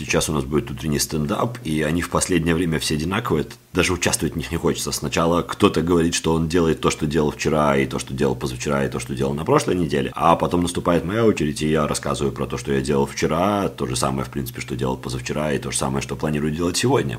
[0.00, 3.44] Сейчас у нас будет утренний стендап, и они в последнее время все одинаковые.
[3.74, 4.92] Даже участвовать в них не хочется.
[4.92, 8.86] Сначала кто-то говорит, что он делает то, что делал вчера, и то, что делал позавчера,
[8.86, 10.10] и то, что делал на прошлой неделе.
[10.14, 13.86] А потом наступает моя очередь, и я рассказываю про то, что я делал вчера, то
[13.86, 17.18] же самое, в принципе, что делал позавчера, и то же самое, что планирую делать сегодня.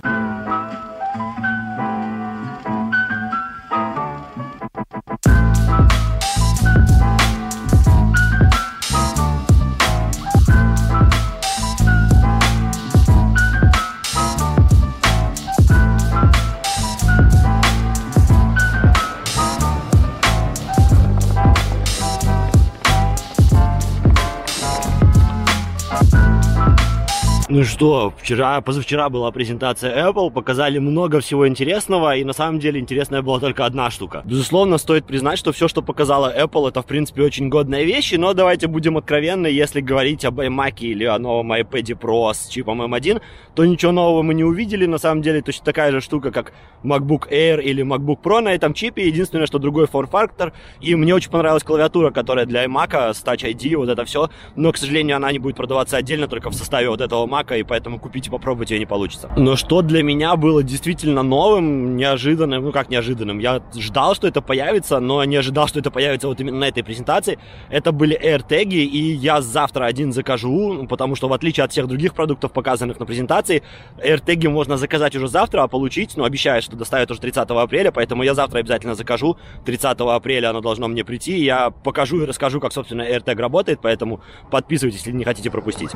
[27.54, 32.80] Ну что, вчера, позавчера была презентация Apple, показали много всего интересного, и на самом деле
[32.80, 34.22] интересная была только одна штука.
[34.23, 38.33] Безусловно, стоит признать, что все, что показала Apple, это в принципе очень годные вещи, но
[38.33, 43.22] давайте будем откровенны, если говорить об iMac или о новом iPad Pro с чипом M1,
[43.53, 46.53] то ничего нового мы не увидели, на самом деле точно такая же штука, как
[46.86, 51.30] MacBook Air или MacBook Pro на этом чипе, единственное, что другой форм-фактор, и мне очень
[51.31, 55.33] понравилась клавиатура, которая для iMac с Touch ID, вот это все, но, к сожалению, она
[55.33, 58.72] не будет продаваться отдельно, только в составе вот этого Mac, и поэтому купить и попробовать
[58.72, 59.30] ее не получится.
[59.36, 64.42] Но что для меня было действительно новым, неожиданным, ну как неожиданным, я ждал, что это
[64.42, 67.39] появится, но не ожидал, что это появится вот именно на этой презентации.
[67.70, 72.14] Это были AirTag, и я завтра один закажу, потому что в отличие от всех других
[72.14, 73.64] продуктов, показанных на презентации,
[73.98, 78.23] AirTag можно заказать уже завтра, а получить, ну, обещают, что доставят уже 30 апреля, поэтому
[78.23, 79.38] я завтра обязательно закажу.
[79.66, 84.22] 30 апреля оно должно мне прийти, я покажу и расскажу, как, собственно, AirTag работает, поэтому
[84.50, 85.92] подписывайтесь, если не хотите пропустить.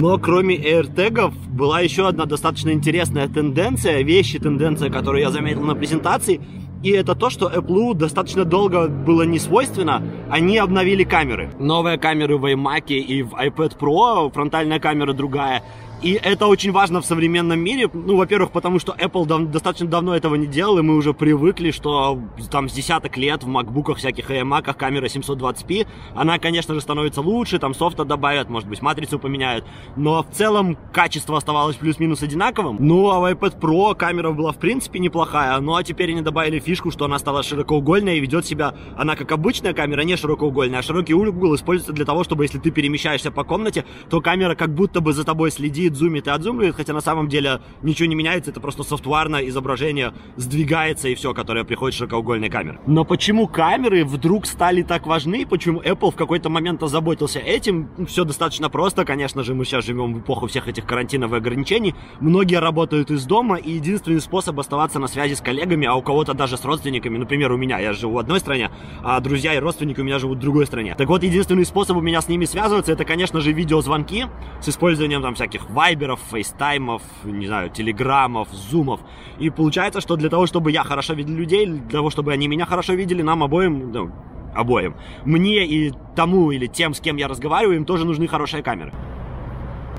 [0.00, 5.74] Но кроме AirTag была еще одна достаточно интересная тенденция, вещи, тенденция, которую я заметил на
[5.74, 6.40] презентации,
[6.84, 10.00] и это то, что Apple достаточно долго было не свойственно.
[10.30, 11.50] Они обновили камеры.
[11.58, 15.64] Новые камеры в iMac и в iPad Pro, фронтальная камера другая.
[16.00, 17.90] И это очень важно в современном мире.
[17.92, 21.72] Ну, во-первых, потому что Apple дав- достаточно давно этого не делал, и мы уже привыкли,
[21.72, 22.20] что
[22.52, 27.20] там с десяток лет в макбуках всяких и iMac камера 720p, она, конечно же, становится
[27.20, 29.64] лучше, там софта добавят, может быть, матрицу поменяют,
[29.96, 32.76] но в целом качество оставалось плюс-минус одинаковым.
[32.78, 36.60] Ну, а в iPad Pro камера была, в принципе, неплохая, ну, а теперь они добавили
[36.60, 40.82] фишку, что она стала широкоугольная и ведет себя, она как обычная камера, не широкоугольная, а
[40.82, 45.00] широкий угол используется для того, чтобы, если ты перемещаешься по комнате, то камера как будто
[45.00, 48.60] бы за тобой следит, зумит и отзумливает, хотя на самом деле ничего не меняется, это
[48.60, 52.78] просто софтварное изображение сдвигается и все, которое приходит с широкоугольной камеры.
[52.86, 58.24] Но почему камеры вдруг стали так важны, почему Apple в какой-то момент озаботился этим, все
[58.24, 62.60] достаточно просто, конечно же, мы сейчас живем в эпоху всех этих карантинов и ограничений, многие
[62.60, 66.56] работают из дома, и единственный способ оставаться на связи с коллегами, а у кого-то даже
[66.56, 68.70] с родственниками, например, у меня, я живу в одной стране,
[69.02, 70.94] а друзья и родственники у меня живут в другой стране.
[70.96, 74.26] Так вот, единственный способ у меня с ними связываться, это, конечно же, видеозвонки
[74.60, 79.00] с использованием там всяких вайберов, фейстаймов, не знаю, телеграммов, зумов.
[79.38, 82.66] И получается, что для того, чтобы я хорошо видел людей, для того, чтобы они меня
[82.66, 84.10] хорошо видели, нам обоим, ну,
[84.56, 88.92] обоим, мне и тому или тем, с кем я разговариваю, им тоже нужны хорошие камеры.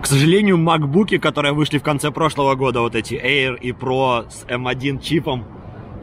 [0.01, 4.44] К сожалению, макбуки, которые вышли в конце прошлого года, вот эти Air и Pro с
[4.50, 5.45] M1 чипом,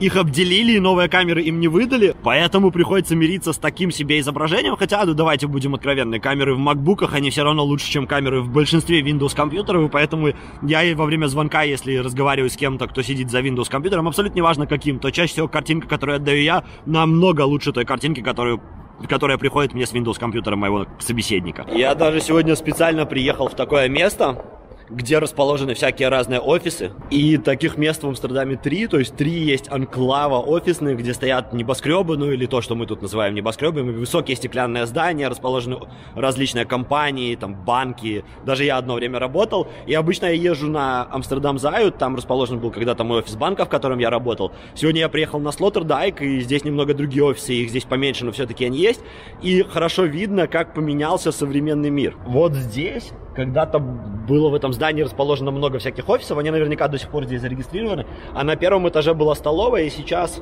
[0.01, 4.77] их обделили и новые камеры им не выдали, поэтому приходится мириться с таким себе изображением,
[4.77, 8.51] хотя, ну давайте будем откровенны, камеры в макбуках, они все равно лучше, чем камеры в
[8.51, 13.03] большинстве Windows компьютеров, и поэтому я и во время звонка, если разговариваю с кем-то, кто
[13.03, 17.43] сидит за Windows компьютером, абсолютно неважно каким, то чаще всего картинка, которую отдаю я, намного
[17.43, 18.61] лучше той картинки, которую
[19.09, 21.67] которая приходит мне с Windows компьютера моего собеседника.
[21.71, 24.43] Я даже сегодня специально приехал в такое место,
[24.91, 26.93] где расположены всякие разные офисы.
[27.11, 32.17] И таких мест в Амстердаме три, то есть три есть анклава офисные, где стоят небоскребы,
[32.17, 35.79] ну или то, что мы тут называем небоскребами, высокие стеклянные здания, расположены
[36.15, 38.25] различные компании, там банки.
[38.45, 42.71] Даже я одно время работал, и обычно я езжу на Амстердам Зают, там расположен был
[42.71, 44.53] когда-то мой офис банка, в котором я работал.
[44.75, 48.65] Сегодня я приехал на Слоттердайк, и здесь немного другие офисы, их здесь поменьше, но все-таки
[48.65, 49.01] они есть.
[49.43, 52.17] И хорошо видно, как поменялся современный мир.
[52.27, 57.11] Вот здесь когда-то было в этом здании расположено много всяких офисов, они наверняка до сих
[57.11, 60.41] пор здесь зарегистрированы, а на первом этаже была столовая, и сейчас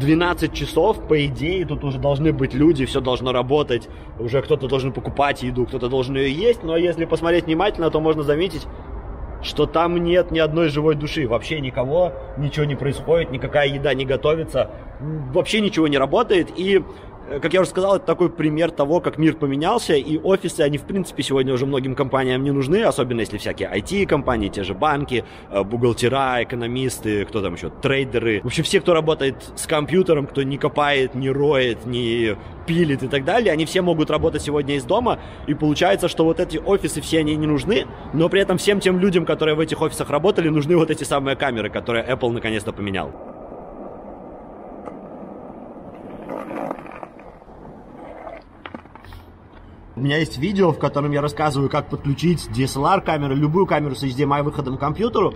[0.00, 4.92] 12 часов, по идее, тут уже должны быть люди, все должно работать, уже кто-то должен
[4.92, 8.66] покупать еду, кто-то должен ее есть, но если посмотреть внимательно, то можно заметить,
[9.42, 14.04] что там нет ни одной живой души, вообще никого, ничего не происходит, никакая еда не
[14.04, 14.70] готовится,
[15.32, 16.82] вообще ничего не работает, и
[17.38, 20.82] как я уже сказал, это такой пример того, как мир поменялся, и офисы, они в
[20.82, 25.62] принципе сегодня уже многим компаниям не нужны, особенно если всякие IT-компании, те же банки, э,
[25.62, 28.40] бухгалтера, экономисты, кто там еще, трейдеры.
[28.42, 32.36] В общем, все, кто работает с компьютером, кто не копает, не роет, не
[32.66, 36.40] пилит и так далее, они все могут работать сегодня из дома, и получается, что вот
[36.40, 39.80] эти офисы все они не нужны, но при этом всем тем людям, которые в этих
[39.80, 43.29] офисах работали, нужны вот эти самые камеры, которые Apple наконец-то поменял.
[50.00, 54.42] У меня есть видео, в котором я рассказываю, как подключить DSLR-камеру, любую камеру с HDMI
[54.42, 55.34] выходом к компьютеру.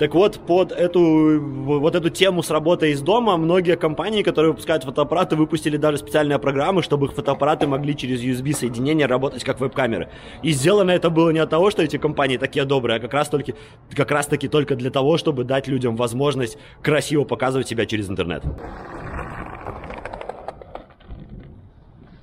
[0.00, 4.82] Так вот, под эту, вот эту тему с работой из дома многие компании, которые выпускают
[4.82, 10.08] фотоаппараты, выпустили даже специальные программы, чтобы их фотоаппараты могли через USB-соединение работать как веб-камеры.
[10.42, 13.28] И сделано это было не от того, что эти компании такие добрые, а как раз,
[13.28, 13.52] только,
[13.94, 18.42] как раз таки только для того, чтобы дать людям возможность красиво показывать себя через интернет.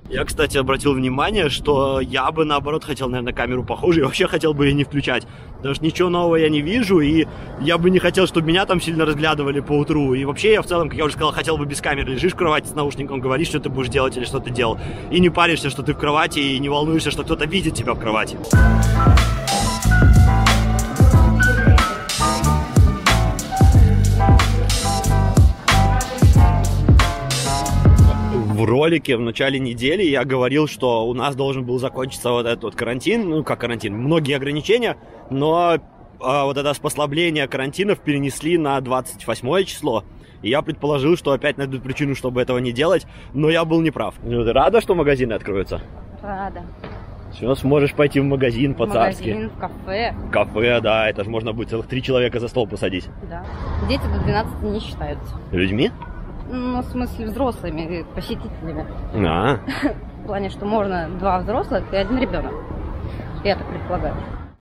[0.10, 4.56] Я, кстати, обратил внимание, что я бы, наоборот, хотел, наверное, камеру похуже и вообще хотел
[4.56, 5.28] бы ее не включать.
[5.58, 7.28] Потому что ничего нового я не вижу, и
[7.62, 10.16] я бы не хотел, чтобы меня там сильно разглядывали по утру.
[10.16, 12.14] И вообще я в целом, как я уже сказал, хотел бы без камеры.
[12.14, 14.80] Лежишь в кровати с наушником, говоришь, что ты будешь делать или что ты делал.
[15.12, 18.00] И не паришься, что ты в кровати, и не волнуешься, что кто-то видит тебя в
[18.00, 18.36] кровати.
[28.60, 32.64] В ролике в начале недели я говорил, что у нас должен был закончиться вот этот
[32.66, 34.98] вот карантин, ну как карантин, многие ограничения,
[35.30, 35.78] но
[36.20, 40.04] а, вот это послабление карантинов перенесли на 28 число.
[40.42, 44.16] И я предположил, что опять найдут причину, чтобы этого не делать, но я был неправ.
[44.24, 45.82] Ну, ты рада, что магазины откроются?
[46.22, 46.64] Рада.
[47.32, 49.30] Все, сможешь пойти в магазин по-царски.
[49.30, 50.16] Магазин, в кафе.
[50.28, 53.08] В кафе, да, это же можно будет целых три человека за стол посадить.
[53.30, 53.46] Да.
[53.88, 55.36] Дети до 12 не считаются.
[55.52, 55.92] Людьми?
[56.52, 58.86] Ну, в смысле, взрослыми, посетителями.
[59.14, 59.60] А.
[60.24, 62.54] В плане, что можно два взрослых и один ребенок.
[63.44, 64.16] Я так предполагаю.